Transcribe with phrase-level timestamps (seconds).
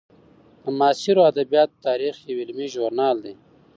[0.63, 3.33] د معاصرو ادبیاتو تاریخ یو علمي ژورنال دی.